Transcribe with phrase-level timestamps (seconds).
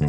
[0.00, 0.06] ช่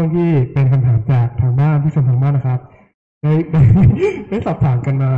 [0.00, 2.60] วงที่เป็นคำถามจากทางบ้านผู้ชมทางบ้านนะครับ
[3.22, 3.62] ได้ได้
[4.28, 5.12] ได้สอบถามกันมา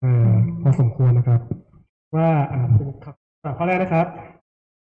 [0.00, 0.30] เอ่อ
[0.62, 1.40] พอสมควรนะครับ
[2.16, 4.06] ว่าอ่าเป็นครับอ่าข้อแรกนะครับ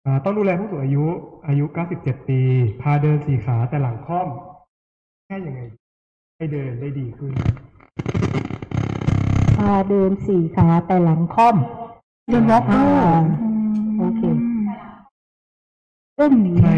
[0.05, 1.05] อ่าต้องดูแลผู้สูงอายุ
[1.49, 1.65] อายุ
[1.97, 2.41] 97 ปี
[2.83, 4.29] พาเดินสี่ขาแต่หลังค่อม
[5.27, 5.61] แค่ยังไง
[6.37, 7.33] ให้เดินได้ดีขึ้น
[9.59, 11.57] พาเดินสี่ขาแต่หลังค่อม
[12.29, 12.85] เดิน walker า
[13.98, 14.23] โอเค
[16.16, 16.74] เริ่มนี้ใช่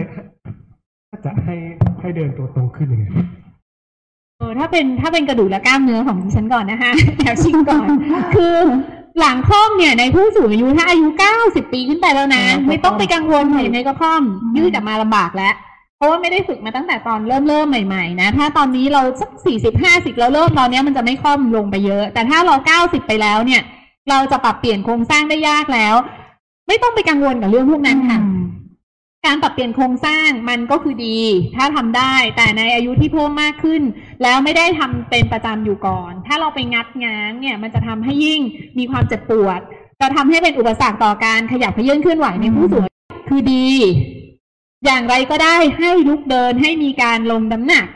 [1.08, 1.54] ถ้าจะให้
[2.00, 3.06] ให้เดินตัวตรงขึ้นยังไง
[4.38, 7.88] เออถ้าเป็นถ้าเป็นกระดูกและกล้ามเนื้อของดิฉันก่อนนะคะแอบชิงก่อน
[8.34, 8.56] คือ
[9.20, 11.06] หลังค่อมเนี่ยในผู้สูงอายุถ้าอายุ
[11.40, 14.22] 90ปีขึ้นไปแล้วนะ ไม่ต้องไปกังวลเลยในกระค่อม
[14.56, 15.54] ยืดออกมาลำบากแล้ว
[15.96, 23.62] เพราะว่าไม่ได้ฝึกมาตั้งแต่ตอนเริ่มเริ่มใหม่ๆนะ ถ้าตอนนี้เราสักสี่สิบห้าสิบเราเริ่มตอนเนี้ยมันจะไม่ค่อมลงไปเยอะ แต่ถ้าเราเก้าสิบไปแล้วเนี่ย
[24.10, 25.94] เราจะปรับเปลี่ยนโครงสร้างได้ยากแล้ว
[26.72, 28.18] ไม่ต้องไปกังวลกับเรื่องพวกนั้นค่ะ
[29.26, 31.18] การปรับเปลี่ยนโครงสร้างมันก็คือดี
[31.56, 33.82] ถ้าทำได้ แต่ในอายุที่เพิ่มมากขึ้น
[34.22, 38.40] แล้วไม่ได้ทำเป็นประจำอยู่ก่อน ถ้าเราไปงัดง้างเนี่ย มันจะทำให้ยิ่ง
[38.78, 39.60] มีความเจ็บปวด
[40.00, 42.98] จะทำให้เป็นอุปสรรคต่อการขยับเขยื่นเคลื่อนไหวในผู้สูงอายุ
[43.28, 43.68] คือดี
[44.84, 47.86] อย่างไรก็ได้ให้ลุกเดินให้มีการลงน้ำหนัก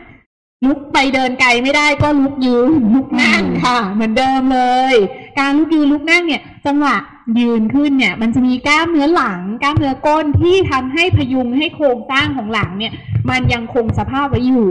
[0.66, 4.60] ลุกไปเดินไกลไม่ได้ก็ลุกยืนลุกนั่งค่ะ เหมือนเดิมเล
[4.92, 4.94] ย
[5.38, 6.96] การลุกยืนลุกนั่งเนี่ย จังหวะ
[7.40, 12.92] ยืนขึ้นเนี่ย มันจะมีกล้ามเนื้อหลัง กล้ามเนื้อก้นที่ทำให้พยุงให้โครงสร้างของหลังเนี่ย
[13.30, 14.68] มันยังคงสภาพไว้อยู่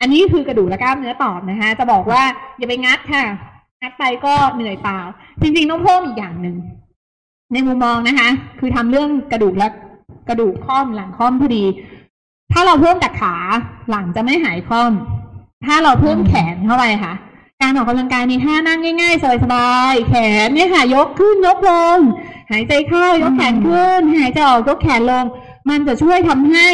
[0.00, 2.22] อันนี้คือกระดูกและกล้ามเนื้อตอบนะคะ จะบอกว่า
[2.58, 3.24] อย่าไปงัดค่ะ
[3.80, 4.98] งัดไปก็เหนื่อยเปล่า
[5.40, 6.56] จริงๆต้องเพิ่มอีกอย่างหนึ่ง
[7.52, 9.68] ในมุมมองนะคะ คือทำเรื่องกระดูกและ
[10.28, 11.64] กระดูกข้อมหลังข้อมพอดี
[12.52, 13.34] ถ้าเราเพิ่มแต่ขา
[13.90, 14.92] หลังจะไม่หายข้อม
[15.66, 17.14] ถ้าเราเพิ่มแขนเข้าไปค่ะ
[17.62, 20.14] การออกกำลังกายมีท่านั่งง่ายๆสบายๆแข
[20.46, 21.98] นเนี่ยค่ะ ยกขึ้นยกลง
[22.50, 25.24] หายใจเข้ายกแขนขึ้น หายใจออกยกแขนลง
[25.68, 26.68] มันจะช่วยทำให้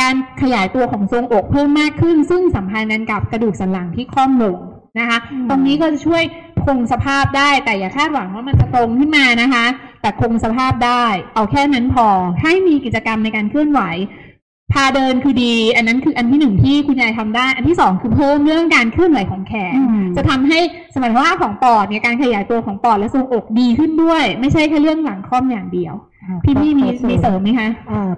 [0.00, 4.58] การขยายตัวของทรงอกเพิ่มมากขึ้น ซึ่งสัมพันธ์กันกับกระดูกสันหลังที่ค่อมลง
[4.98, 6.22] นะคะอืมตรงนี้ก็จะช่วย
[6.66, 9.66] คงสภาพได้ แต่อย่าคาดหวังว่ามันจะตรงขึ้นมานะคะ
[10.00, 11.04] แต่คงสภาพได้
[11.34, 12.06] เอาแค่นั้นพอ
[12.42, 13.80] ให้มีกิจกรรมในการเคลื่อนไหว
[14.72, 20.58] พาเดินคือดี อันนั้นคืออันที่หนึ่งที่คุณยายทำได้ อันที่สองคือเพิ่มเรื่องการเคลื่อนไหวของแขนอืมจะทำให้
[20.94, 25.94] สมรรถภาพของปอดเนี่ยการขยายตัวของปอดและทรวงอกดีขึ้นด้วย ไม่ใช่แค่เรื่องหลังค่อมอย่างเดียว
[26.44, 28.12] พี่พี่มีมีเสริมไหมคะอ่า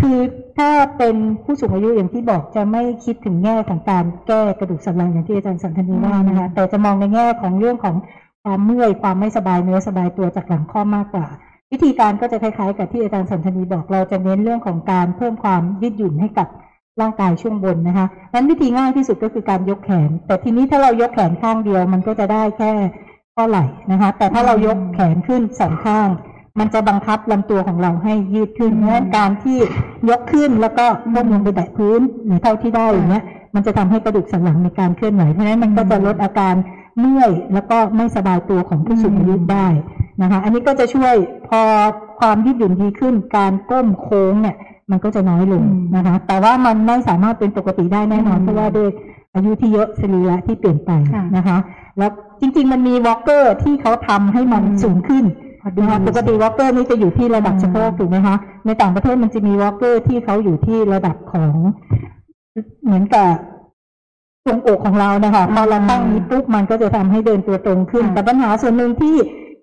[0.00, 0.18] คือ
[0.58, 1.14] ถ้าเป็น
[1.44, 7.94] ผู้สูงอายุอย่างที่บอกจะไม่คิดถึงแง่ของการแก้กระดูกสันหลังอย่างที่อาจารย์สันทนีว่านะคะแต่จะมองในแง่ของเรื่องของ
[8.44, 11.26] ความเมื่อยความไม่สบายเนื้อสบายตัวจากหลังข้อมากกว่า
[11.72, 16.48] วิธีการก็จะคล้ายๆ กับที่อาจารย์สันทนีบอกเราจะเน้นเรื่องของการเพิ่มความยืดหยุ่นให้กับ
[17.00, 22.72] ร่างกายช่วงบนนะคะนั้นวิธีง่ายที่สุดก็คือการยกแขน แต่ทีนี้ถ้าเรายกแขนข้างเดียว มันก็จะได้แค่
[23.34, 26.08] ข้อไหล่นะคะ แต่ถ้าเรายกแขนขึ้นสองข้าง
[26.58, 29.58] มันจะบังคับลำตัวของเราให้ยืดขึ้นเพราะการที่
[30.10, 33.24] ยกขึ้นแล้วก็ก้มลงไปแตะพื้นหรือเท่าที่ได้อย่างเงี้ย
[33.54, 36.54] มันจะทำให้กระดูกสันหลังในการเคลื่อนไหวเพราะฉะนั้นมันก็จะลดอาการ
[36.98, 39.66] เมื่อยแล้วก็ไม่สบายตัวของผู้สูงอายุได้
[40.20, 41.14] นะคะ อันนี้ก็จะช่วย
[41.48, 41.60] พอ
[42.20, 44.56] ความยืดหยุ่นดีขึ้น การก้มโค้งเนี่ย
[44.90, 45.64] มันก็จะน้อยลง
[45.96, 48.90] นะคะ แต่ว่ามันไม่สามารถเป็นปกติได้แน่นอนเพราะว่าด้วย
[49.34, 50.90] อายุที่เยอะสรีระที่เปลี่ยนไป
[51.36, 51.58] นะคะ
[51.98, 55.24] แล้วจริง ๆ มันมี walker ที่เขาทำให้มันสูงขึ้น
[55.80, 58.36] นะคะปกติ walker นี่จะอยู่ที่ระดับสะโพกถูกไหมคะ
[58.66, 61.54] ในต่างประเทศมันจะมี walker ที่เขาอยู่ที่ระดับของ
[62.84, 63.30] เหมือนกับ
[64.46, 69.16] ทรงอกของเรานะคะพอเราตั้งนี้ปุ๊บมันก็จะทำให้เดินตัวตรงขึ้น แต่ปัญหาส่วนหนึ่งที่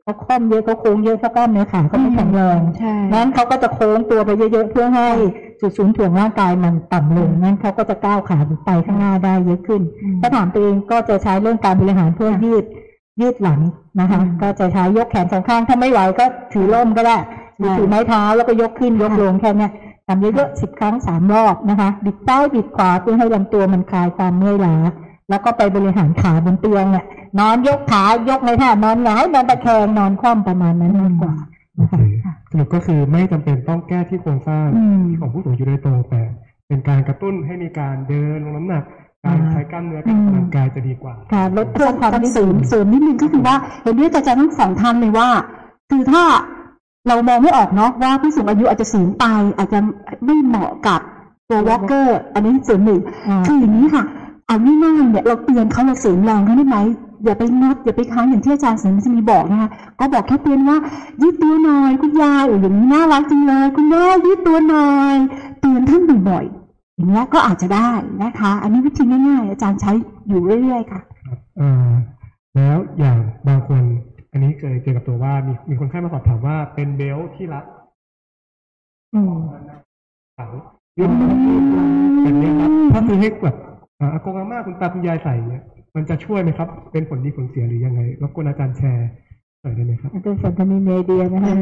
[0.04, 5.10] เขาค่อมเยอะเขาโค้งเยอะเพราะกล้ามเนื้อขาเขาไม่แข็งแรงใช่นั้นเขาก็จะโค้งตัวไปเยอะๆเพื่อให้
[5.62, 9.82] จุดศูนย์ถ่วงร่างกายมันต่ำลงนั้นเขาก็จะก้าวขาไปข้างหน้าได้เยอะขึ้น
[10.22, 12.66] ถ้าถามตัวเองก็จะใช้เรื่องการบริหารเพื่อยืด
[13.22, 13.60] ยืดหลัง
[14.00, 17.18] นะคะ ก็จะใช้ยกแขนสองข้างถ้าไม่ไหวก็ถือร่มก็ได้
[17.58, 19.72] หรือถือไม้เท้าแล้วก็ยกขึ้นยกลงแค่เนี้ย
[20.08, 24.76] ทำเยอะๆสิบครั้งสามรอบนะคะ บิดซ้ายบิดขวาเพื่อให้ลำตัวมันคลายความเมื่อยล้า
[25.30, 27.06] แล้วก็ไปบริหารขาบนเตียงเนี่ย
[27.40, 31.34] นอนยกขายกในท่านอนหงายนอนตะแคงนอนคว่ำประมาณนั้นมากกว่า
[31.78, 32.00] โอเค
[32.52, 36.22] สรุปก็คือไม่จำเป็นต้องแก้ที่โครงสร้างอืมของผู้สูงอายุโดยตรงแต่
[36.68, 38.84] เป็นการกระตุ้นให้มีการเดินลงน้ำหนัก
[39.26, 45.30] การใช้กล้ามเนื้อการออกกำลังกายจะดีกว่าค่ะลดเสริมความการยืดเสริหยุ่มนเสริมนิดนึงก็คือว่าเห็นด้วยกับอาจารย์ทั้งสองท่านเลยว่า
[45.90, 46.24] คือถ้า
[47.08, 49.26] เรามองไม่ออกเนาะว่าผู้สูงอายุอาจจะสูงไป
[49.58, 49.80] อาจจะ
[50.26, 51.00] ไม่เหมาะกับ
[51.50, 53.00] ตัววอลเกอร์ อันนี้ส่วนหนึ่ง
[53.30, 54.04] อ่าคืออย่างนี้ค่ะ
[54.48, 56.78] เอาง่ายๆเนี่ยเราเตือนเขาเราเสริมแรงเขาได้ไหม
[57.24, 59.70] อย่าไปนัดอย่าไปค้างอย่างที่อาจารย์เสริมจะมีบอกนะคะ
[60.00, 60.78] ก็บอกแค่เตือนว่า
[61.22, 65.16] ยืดตัวหน่อยคุณยายโอ้ยอย่างนี้น่ารักจังเลย คุณแม่ยืดตัวหน่อย
[65.62, 67.92] เตือนท่านบ่อยๆอย่างนี้ยก็อาจจะได้
[68.24, 69.92] นะคะ อันนี้วิธีง่ายๆ อาจารย์ใช้
[70.28, 71.90] อยู่เรื่อยๆค่ะครับเอ่อ
[72.56, 73.18] แล้วอย่าง
[73.48, 73.82] บางคน
[74.32, 77.66] อันนี้เคยเจอกับตัวว่ามีมีคนไข้มาสอบถามว่าเป็น belt ที่รัด
[79.14, 79.34] อืม
[80.38, 80.52] หลัง
[80.98, 81.10] ยืด
[82.24, 83.56] แบบนี้ครับถ้าซื้อให้แบบ
[84.00, 85.64] อ่าอากงอาม่าคุณตาคุณยายใส่เนี่ย
[85.96, 89.10] มันจะช่วยไหมครับ เป็นผลดีผลเสียหรือยังไงรบกวนอาจารย์แชร์
[89.62, 91.56] หน่อยได้ไหมครับอาจารย์สันทนีมีไอเดียนะคะ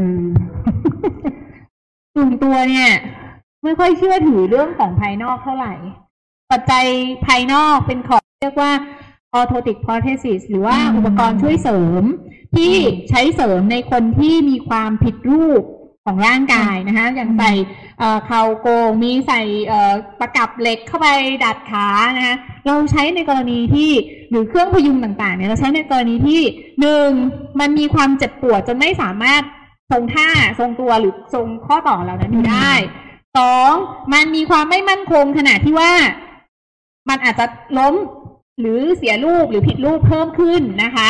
[2.16, 2.90] ส่วนตัวเนี่ย
[3.64, 5.74] ไม่ค่อยเชื่อถือเรื่องของภายนอกเท่าไหร่
[6.52, 6.86] ปัจจัย
[7.26, 8.72] ภายนอกเป็นของเรียกว่า
[9.40, 12.04] orthotic prosthesis หรือว่าอืมอุปกรณ์ช่วยเสริม
[12.56, 12.74] ที่
[13.10, 15.64] ใช้เสริมในคนที่มีความผิดรูป
[16.08, 17.52] ของร่างกายนะคะอย่างใส่
[18.00, 21.08] เอ่อเข่าโกงมีใส่เอ่อประกับเหล็กเข้าไป
[21.44, 21.88] ดัดขา
[22.18, 23.92] นะคะเราใช้ในกรณีที่
[24.30, 26.42] หรือเครื่องพยุงต่างๆเนี่ยเราใช้ในกรณีที่
[26.82, 27.10] หนึ่ง
[27.60, 29.42] มันมีความเจ็บปวดจนไม่สามารถ
[29.92, 32.72] ทรงท่าทรงตัวหรือทรงข้อต่อเหล่านั้นอยู่ได้
[33.38, 33.72] สอง
[34.14, 35.94] มันมีความไม่มั่นคงขนาดที่ว่า
[37.10, 37.46] มันอาจจะ
[37.80, 37.96] ล้ม
[38.60, 41.10] หรือเสียรูปหรือผิดรูปเพิ่มขึ้นนะคะ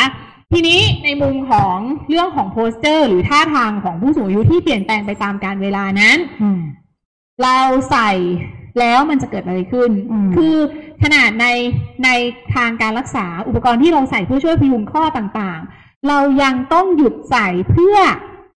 [0.52, 1.76] ทีนี้ในมุมของ
[2.08, 6.60] เรื่องของโพสเจอร์ หรือท่าทางของผู้สูงอายุที่เปลี่ยนแปลงไปตามการเวลานั้นอืม
[7.42, 7.58] เรา
[7.90, 8.10] ใส่
[8.80, 10.54] แล้วมันจะเกิดอะไรขึ้นอืมคือ
[11.02, 11.46] ขนาดใน
[12.04, 12.08] ใน
[12.54, 17.98] ทางการรักษาอุปกรณ์ที่เราใส่เพื่อช่วยพยุงข้อต่างๆ เรายังต้องหยุดใส่เพื่อ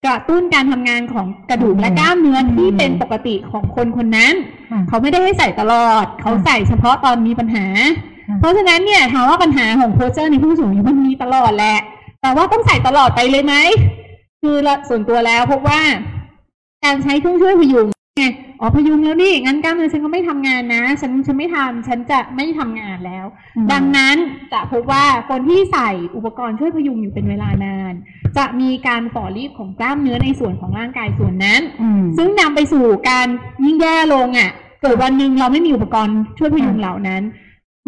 [0.07, 4.35] กระตุ้นการทำงานของกระดูกและกล้ามเนื้อที่เป็นปกติของคนคนนั้น
[4.71, 11.79] ค่ะเขาไม่ได้ให้ใส่ตลอด เขาใส่เฉพาะตอนมีปัญหาค่ะ เพราะฉะนั้นเนี่ยถามว่าปัญหาของโพสเจอร์ในผู้สูงอายุมันมีตลอดแหละ
[12.23, 13.55] แต่ว่าต้องใส่ตลอดไปเลยไหม
[14.43, 15.81] คือละส่วนตัวแล้วพบว่า
[16.85, 17.87] การใช้เครื่องช่วยพยุง
[18.19, 18.25] ไง
[18.61, 23.27] อ๋อพยุงแล้วนี่งั้นกล้ามเนื้อฉันก็ไม่ทำงานนะ ฉันฉันไม่ทำฉันจะไม่ทำงานแล้ว
[23.73, 24.17] ดังนั้น
[24.53, 27.93] จะพบว่าคนที่ใส่อุปกรณ์ช่วยพยุงอยู่เป็นเวลานาน
[28.37, 33.27] จะมีการฝ่อรีบของกล้ามเนื้อในส่วนของร่างกายส่วนนั้นอืมซึ่งนำไปสู่การ
[33.65, 34.51] ยิ่งแย่ลงอะ
[34.83, 37.23] เกิดวันหนึ่งเราไม่มีอุปกรณ์ช่วยพยุงเหล่านั้น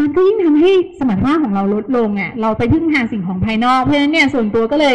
[0.01, 4.95] มันก็ยิ่งทำให้สมรรถภาพของเราลดลงอะ เราไปพึ่งพาสิ่งของภายนอก เพราะฉะนั้นเนี่ยส่วนตัวก็เลย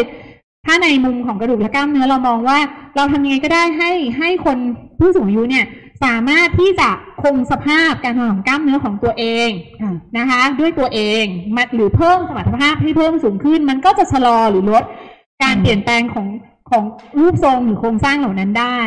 [0.65, 2.59] ถ้าในมุมของกระดูกและกล้ามเนื้อเรามองว่า
[2.95, 4.57] เราทำยังไงก็ได้ให้ให้คน
[4.99, 5.65] ผู้สูงอายุเนี่ย
[6.03, 6.89] สามารถที่จะ
[7.23, 9.49] คงสภาพการทำงานของกล้ามเนื้อของตัวเอง
[9.81, 11.23] ค่ะนะคะ ด้วยตัวเอง
[11.55, 14.83] มาหรือเพิ่มสมรรถภาพให้เพิ่มสูงขึ้น มันก็จะชะลอหรือลด
[15.43, 16.27] การอืมเปลี่ยนแปลงของ
[16.69, 16.83] ของ
[17.19, 18.79] รูปทรงหรือโครงสร้างเหล่านั้นได้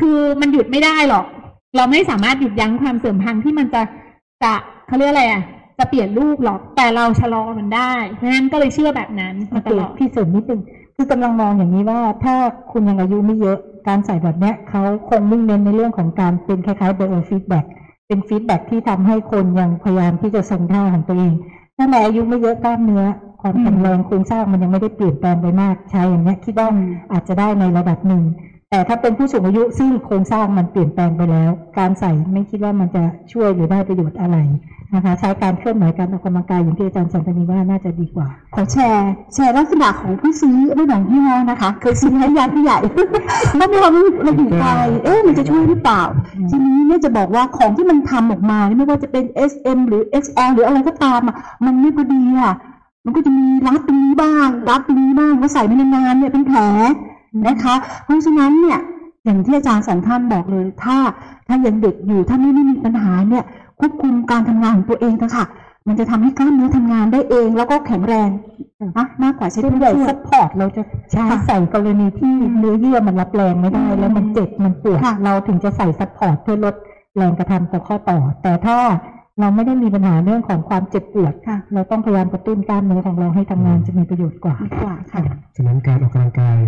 [0.00, 1.26] คือมันหยุดไม่ได้หรอก
[1.76, 3.82] เราไม่สามารถหยุดยั้งความเสื่อมพังที่มันจะ
[4.44, 4.54] จะ
[4.86, 5.42] เขาเรียกอะไรอะ
[5.78, 10.60] จะเปลี่ยนรูปหรอกแต่เราชะลอมันได้เพราะฉะนั้นก็เลยเชื่อแบบนั้นโอมาเคตลอดพี่เสริมนิดนึง
[10.96, 12.34] คือกำลังมองอย่างนี้ว่าถ้า
[12.72, 17.66] คุณยังอายุไม่เยอะการใส่แบบเนี้ยเขาคงมุ่งเน้นในเรื่องของการเป็นคล้ายๆ bio feedback
[18.06, 21.32] เป็น feedback ที่ทำให้คนยังพยายามที่จะทรงท่าของตัวเอง
[21.76, 23.04] ถ้าในอายุไม่เยอะกล้ามเนื้อ
[23.42, 26.68] ความแข็งแรงโครงสร้างมันยังไม่ได้เปลี่ยนแปลงไปมากใช้อย่างเนี้ยคิดว่า
[27.12, 28.24] อาจจะได้ในระดับหนึ่ง
[28.70, 34.36] แต่ถ้าเป็นผู้สูงอายุซึ่งโครงสร้างมันเปลี่ยนแปลงไปแล้ว การใส่ไม่คิดว่ามันจะช่วยหรือได้ประโยชน์อะไร
[34.94, 42.78] นะคะใช้การเคลื่อนไหวการออกกำลังกายอย่างที่อาจารย์สันตนีว่าน่าจะดีกว่า ขอแชร์ แชร์ลักษณะของผู้ซื้อไม่บอกยี่ห้อนะคะ เคยซื้อให้ญาติผู้ใหญ่
[43.56, 44.66] แล้วมีความรู้ระบุไป
[45.04, 46.02] เอ๊ะมันจะช่วยหรือเปล่า
[46.36, 52.54] อืมทีนี้เนี่ยจะบอกว่าของที่มันทำออกมาเนี่ยไม่ว่าจะเป็น S M หรือ X L หรืออะไรก็ตามอะมันไม่พอดีอะ
[53.04, 56.60] มันก็จะมีรัดตรงนี้บ้าง รัดตรงนี้บ้างก็ใส่ไม่นานๆเนี่ยเป็นแผล
[57.46, 57.74] นะคะ
[58.04, 58.80] เพราะฉะนั้นเนี่ย
[59.24, 60.96] อย่างที่อาจารย์สองท่านบอกเลย ถ้า
[61.46, 63.44] ถ้ายังเด็กอยู่ถ้าไม่ได้มีปัญหาเนี่ย
[63.80, 65.44] ควบคุมการทำงานของตัวเองนะคะ
[65.88, 68.30] มันจะทำให้กล้ามเนื้อทำงานได้เองแล้วก็แข็งแรง
[68.98, 76.74] นะมากกว่าใช้เควนรื่องใหญ่เราจะใช้ใส่กรณีที่เนื้อเยื่อมันรับแรงไม่ได้อืมแล้วมันเจ็บมันปวดค่ะเราถึงจะใส่ support เพื่อลด
[77.16, 78.78] แรงกระทำต่อข้อต่อ แต่ถ้า
[79.40, 85.22] เราไม่ได้มีปัญหาเรื่องของความเจ็บปวดค่ะเราต้องพยายามกระตุ้นกล้ามเนื้อของเราให้ทำงานจะมีประโยชน์กว่าดีกว่าค่ะ
[85.56, 86.58] ฉะนั้นการออกกำลังกาย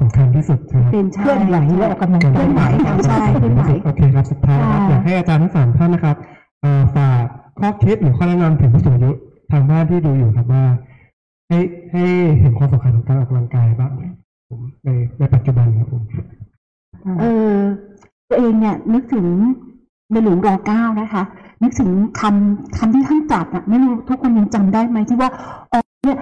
[0.00, 6.16] สำคัญที่สุดใช่ไหมครับเป็นเคลื่อนไหวและออกกำลังการเคลื่อนไหวครับใช่เคลื่อนไหวโอเคครับสุดท้ายนะครับค่ะอยากให้อาจารย์ทั้งสามท่านนะครับ
[6.60, 7.22] เอ่อฝาก
[7.60, 9.10] ข้อคิดหรือข้อแนะนำถึงผู้สูงอายุ
[9.52, 10.64] ทางบ้านที่ดูอยู่ครับว่า
[11.48, 11.58] ให้
[11.92, 12.04] ให้
[12.40, 13.92] เห็นความสำคัญของการออกกำลังกายบ้าง
[14.48, 14.88] ผมใน
[15.18, 16.02] ในปัจจุบันครับผม
[17.20, 17.54] เออ
[18.28, 19.26] ตัวเองเนี่ยนึกถึง
[20.12, 21.22] ในหลวงรอเก้านะคะ
[21.62, 21.90] นึกถึง
[22.20, 25.30] คำคำที่ท่านตรัสอะไม่รู้ทุกคนยังจำได้ไหมที่ว่า
[25.72, 26.18] ออกเนี่ย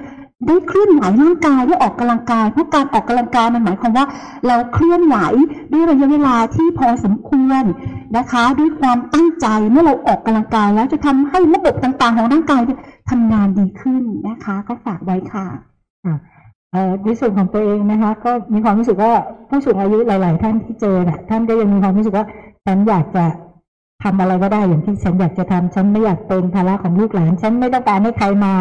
[0.46, 4.06] ได้เคลื่อนไหวร่างกายได้ออกกำลังกาย เพราะการออกกำลังกายมันหมายความว่า
[4.46, 5.16] เราเคลื่อนไหว
[5.72, 7.62] ด้วยระยะเวลาที่พอสมควร
[8.16, 12.78] นะคะ ด้วยความตั้งใจเมื่อเราออกกำลังกายแล้วจะทำให้ระบบต่างๆ ของร่างกายเนี่ย
[13.10, 15.46] ทำงานดีขึ้นนะคะ ก็ฝากไว้ค่ะ
[17.04, 19.12] ในส่วนของตัวเองนะคะ ก็มีความรู้สึกว่า
[19.48, 22.26] ผู้สูงอายุหลาย ๆ ท่านที่เจอน่ะท่านก็ยังมีความรู้สึกว่า
[22.66, 23.24] ฉันอยากจะ
[24.04, 28.52] ทำอะไรก็ได้อย่างที่ฉันอยากจะทำฉันไม่อยากเป็นภาระของลูกหลาน ฉันไม่ต้องการให้ใครมา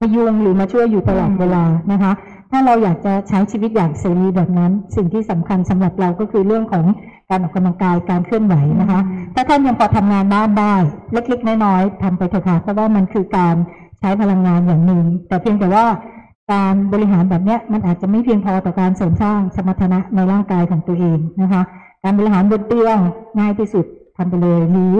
[0.00, 2.12] พยุงหรือมาช่วยอยู่ตลอดเวลานะคะ
[2.50, 6.84] ถ้าเราอยากจะใช้ชีวิตอย่างเสรีแบบนั้น สิ่งที่สำคัญสำหรับเราก็คือเรื่องของ
[7.30, 9.00] การออกกำลังกายการเคลื่อนไหวนะคะ
[9.34, 10.74] ถ้าท่านยังพอทำงานบ้านได้
[11.12, 13.54] เล็กๆน้อยๆทำไปเถอะค่ะเพราะว่ามันคือการ
[13.98, 15.84] ใช้พลังงานอย่างหนึ่ง แต่เพียงแต่ว่า
[16.52, 21.62] การบริหารแบบเนี้ยมันอาจจะไม่เพียงพอต่อการเสริมสร้างสมรรถนะในร่างกายของตัวเองนะคะ
[22.04, 22.98] การบริหารบนเตียง
[23.38, 23.84] ง่ายที่สุด
[24.16, 24.96] ทำไปเลยหรือ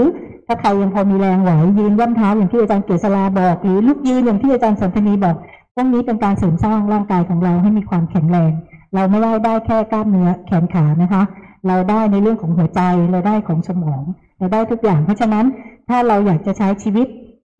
[0.48, 5.36] ถ้าใครยังพอมีแรงไหวยืนย่ำเท้าอย่างที่อาจารย์เกษราบอก หรือลุกยืนอย่างที่อาจารย์สันทนีบอก
[5.74, 8.52] พวกนี้เป็นการเสริมสร้างร่างกายของเราให้มีความแข็งแรง
[8.94, 11.22] เราไม่ได้ได้แค่กล้ามเนื้อแขนขานะคะ
[11.66, 14.02] เราได้ในเรื่องของหัวใจเราได้ของสมอง
[14.38, 15.46] เราได้ทุกอย่าง เพราะฉะนั้น
[15.88, 17.06] ถ้าเราอยากจะใช้ชีวิต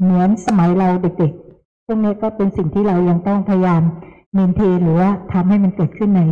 [0.02, 3.83] เหมือนสมัยเราเด็กๆพวกนี้ก็เป็นสิ่งที่เรายังต้องพยายาม
[4.35, 6.23] เมนเทหรือว่าทำให้มันเกิดขึ้นใน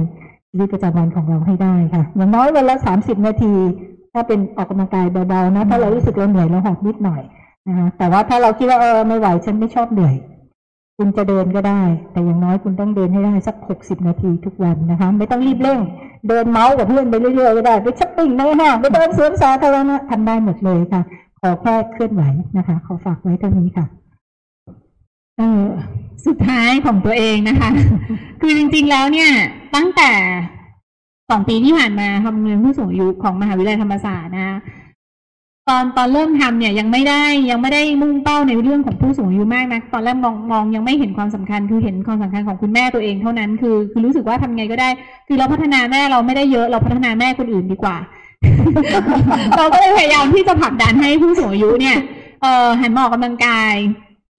[0.50, 3.52] ชีวิตประจำวันของเราให้ได้ค่ะอย่างน้อยวันละสามสิบนาที
[4.16, 7.22] ถ้าเป็นออกกำลังกายเบาๆนะ ถ้าเรารู้สึกเราเหนื่อยเราหอบนิดหน่อย
[7.68, 10.14] นะคะแต่ว่าถ้าเราคิดว่าเออไม่ไหวฉันไม่ชอบเหนื่อย
[10.96, 11.82] คุณจะเดินก็ได้
[12.12, 15.80] แต่อย่างน้อยคุณต้องเดินให้ได้สักหกสิบนาทีทุกวันนะคะ ไม่ต้องรีบเร่ง
[16.28, 21.02] เดินเมาท์กับเพื่อนไปเรื่อยๆก็ได้ไปช้อปปิ้งในห้างไปเดินสวนสาธารณะทำได้หมดเลยค่ะ
[21.40, 22.22] ขอแค่เคลื่อนไหว
[22.56, 23.86] นะคะ ขอฝากไว้เท่านี้ค่ะ
[25.38, 25.64] เออ
[26.26, 27.70] สุดท้ายของตัวเองนะคะ
[28.40, 29.30] คือจริงๆแล้วเนี่ย
[29.74, 30.10] ตั้งแต่
[31.30, 34.58] สองปีที่ผ่านมาทำเงินผู้สูงอายุของมหาวิทยาลัยธรรมศาสตร์นะ
[35.68, 44.88] ตอนตอนเริ่มทำเนี่ยยังไม่ได้ยังไม่ได้มุ่งเป้าในเรื่องของผู้สูงอายุมากนะตอนแรกมองมองยังไม่เห็นความสำคัญคือเห็นความสำคัญของคุณแม่ตัวเองเท่านั้นคือคือรู้สึกว่าทำไงก็ได้
[45.28, 47.96] คือเราพัฒนาแม่เราไม่ได้เยอะเราพัฒนาแม่คนอื่นดีกว่า
[49.58, 51.96] เราก็เลยพยายามที่จะผลักดันให้ผู้สูงอายุเนี่ย
[52.42, 53.74] เอ่อหันมาออกกำลังกาย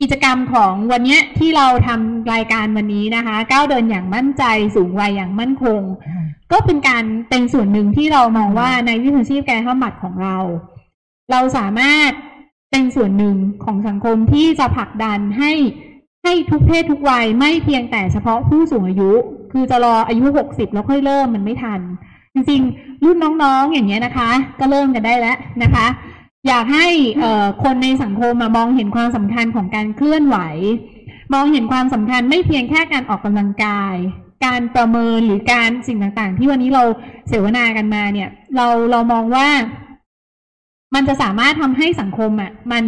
[0.01, 4.43] กิจกรรมของวันนี้ที่เราทำรายการวันนี้นะคะก้าวเดินอย่างมั่นใจ
[4.75, 5.81] สูงวัยอย่างมั่นคง
[6.51, 10.37] ก็เป็นการเป็นส่วนหนึ่งที่เรามองว่าในวิชาชีพการบำบัดของเรา
[11.31, 12.11] เราสามารถ
[12.71, 15.51] เป็นส่วนหนึ่งของสังคมที่จะผลักดันให้
[16.23, 19.11] ให้ทุกเพศทุกวัยไม่เพียงแต่เฉพาะผู้สูงอายุ
[19.51, 21.79] คือจะรออายุหกสิบแล้วค่อยเริ่มมันไม่ทัน
[22.33, 25.87] จริงๆ รุ่นน้องๆอย่างเงี้ยนะคะ ก็เริ่มกันได้แล้วนะคะ
[26.47, 26.87] อยากให้
[27.19, 30.37] เออคนในสังคมมามองเห็นความสำคัญของการเคลื่อนไหว
[31.33, 33.95] มองเห็นความสำคัญไม่เพียงแค่การออกกำลังกาย
[34.45, 36.83] การประเมินหรือการสิ่งต่างๆ ที่วันนี้เรา
[37.27, 39.47] เสวนากันมาเนี่ย เราเรามองว่า
[40.95, 42.85] มันจะสามารถทำให้สังคมอะ มัน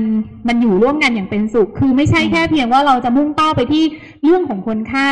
[0.48, 3.84] มันอยู่ร่วมกันอย่างเป็นสุข คือไม่ใช่แค่เพียงว่าเราจะมุ่งเป้าไปที่
[4.24, 5.12] เรื่องของคนไข้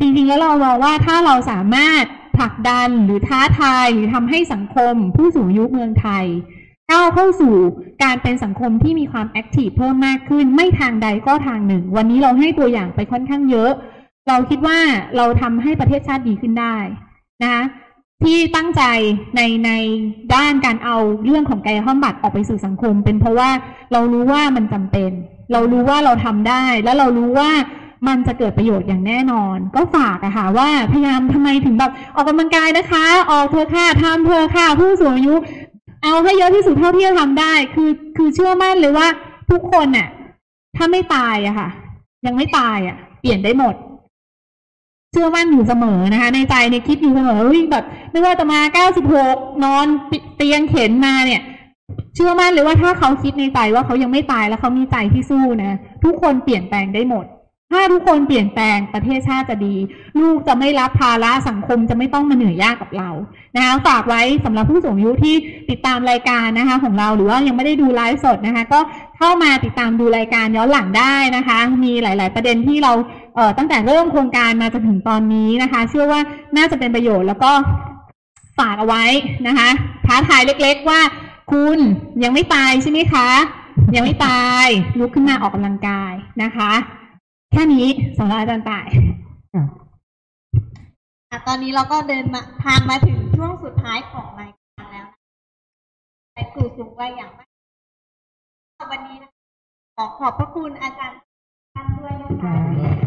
[0.00, 2.04] จริงๆแล้วเรามองว่าถ้าเราสามารถ
[2.36, 6.24] ผลักดันหรือท้าทายหรือทำให้สังคม ผู้สูงอายุเมืองไทย
[6.90, 7.54] ก้าวเข้าสู่
[8.02, 13.72] การเป็นสังคมที่มีความแอคทีฟเพิ่มมากขึ้น ไม่ทางใดก็ทางหนึ่ง วันนี้เราให้ตัวอย่างไปค่อนข้างเยอะ
[14.28, 14.78] เราคิดว่า
[15.16, 16.76] เราทำให้ประเทศชาติดีขึ้นได้
[17.42, 17.62] นะคะ
[18.24, 18.82] ที่ตั้งใจ
[19.36, 19.70] ในใน
[20.34, 23.50] ด้านการเอาเรื่องของกายภาพบำบัดออกไปสู่สังคม เป็นเพราะว่า
[23.92, 25.10] เรารู้ว่ามันจำเป็น
[25.52, 27.50] เรารู้ว่าเราทำได้ แล้วเรารู้ว่า
[28.08, 35.34] มันจะเกิดประโยชน์อย่างแน่นอน ก็ฝากอะค่ะว่าพยายามทำไมถึงแบบออกกำลังกายนะคะ ออกเธอค่ะทำเธอค่ะผู้สูงอายุ
[36.04, 39.08] เอาให้เยอะที่สุดเท่าที่จะทำได้ คือคือเชื่อมั่นเลยว่า
[39.50, 40.08] ทุกคนน่ะ
[40.76, 41.68] ถ้าไม่ตายอะค่ะ
[42.26, 43.74] ยังไม่ตายอะเปลี่ยนได้หมด
[45.12, 48.60] เชื่อมั่นอยู่เสมอนะคะ ในใจเนี่ยคิดอยู่เสมอเฮ้ยแบบไม่ว่าจะมา
[49.10, 49.86] 96นอน
[50.36, 51.42] เตียงเข็นมาเนี่ย
[52.14, 57.26] เชื่อมั่นเลยว่าถ้าเขาคิดในใจว่าเขายังไม่ตายแล้วเขามีใจที่สู้นะทุกคนเปลี่ยนแปลงได้หมด
[57.72, 59.74] ถ้าทุกคนเปลี่ยนแปลงประเทศชาติจะดี
[60.20, 63.10] ลูกจะไม่รับภาระสังคมจะไม่ต้องมาเหนื่อยยากกับเรา
[63.56, 65.34] นะคะฝากไว้สำหรับผู้สูงอายุที่
[65.70, 68.80] ติดตามรายการนะคะ ของเราหรือว่ายังไม่ได้ดูไลฟ์สดนะคะ ก็
[69.18, 72.92] เข้ามาติดตามดูรายการย้อนหลังได้นะคะ มีหลาย ๆ ประเด็นที่เรา
[73.38, 76.20] เอ่อตั้งแต่เริ่มโครงการมาจนถึงตอนนี้นะคะ เชื่อว่า
[76.56, 77.52] น่าจะเป็นประโยชน์แล้วก็
[78.58, 79.04] ฝากเอาไว้
[79.46, 79.68] นะคะ
[80.06, 81.00] ท้าทายเล็กๆว่า
[81.52, 81.78] คุณ
[82.22, 83.28] ยังไม่ตายใช่ไหมคะ
[83.94, 84.66] ยังไม่ตาย
[84.98, 86.72] ลุกขึ้นมาออกกำลังกายนะคะ
[87.52, 87.86] แค่นี้
[88.18, 88.88] สำหรับอาจารย์ต่าย
[91.30, 95.06] อะตอนนี้เราก็เดินมาทางมาถึงช่วงสุดท้ายของรายการแล้ว
[96.34, 97.48] ไปสู่สูงวัยอย่างมาก
[98.92, 99.30] วันนี้นะ
[99.96, 101.18] ขอขอบพระคุณอาจารย์
[101.74, 102.97] ท่านด้วยนะคะมา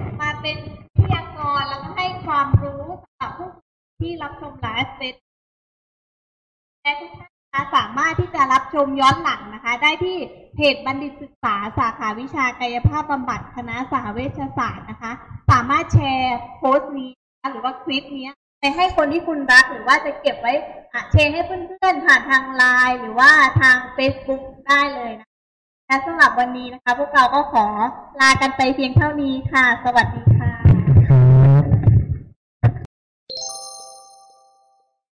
[0.41, 0.57] เป็น
[0.97, 3.49] วิทยากรแล้วก็ให้ความรู้สำหรับผู้
[4.01, 5.15] ที่รับชมไลฟ์เฟซ
[6.83, 10.17] และทุกท่านนะคะสามารถที่จะรับชมย้อนหลังนะคะ ได้ที่
[10.55, 15.11] เพจบัณฑิตศึกษาสาขาวิชากายภาพบำบัดคณะสาเวชศาสตร์นะคะ
[15.51, 17.11] สามารถแชร์โพสต์นี้
[17.51, 18.29] หรือว่าคลิปนี้
[18.59, 20.53] ไปให้คนที่คุณรักหรือว่าจะเก็บไว้
[21.11, 23.31] แชร์ให้เพื่อนๆผ่านทางไลน์หรือว่า
[23.61, 25.30] ทาง Facebook ได้เลยนะ
[25.91, 27.65] และสำหรับวันนี้นะคะ พวกเราก็ขอ
[28.21, 30.40] ลากันไปเพียงเท่านี้ค่ะ สวัสดีค่ะ